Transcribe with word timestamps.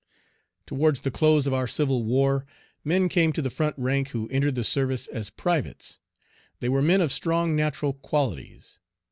Towards 0.65 1.01
the 1.01 1.11
close 1.11 1.45
of 1.45 1.53
our 1.53 1.67
civil 1.67 2.03
war, 2.03 2.43
men 2.83 3.07
came 3.07 3.31
to 3.33 3.41
the 3.43 3.51
front 3.51 3.75
rank 3.77 4.07
who 4.09 4.27
entered 4.29 4.55
the 4.55 4.63
service 4.63 5.05
as 5.05 5.29
privates. 5.29 5.99
They 6.59 6.69
were 6.69 6.81
men 6.81 7.01
of 7.01 7.11
strong 7.11 7.55
natural 7.55 7.93
qualities. 7.93 8.79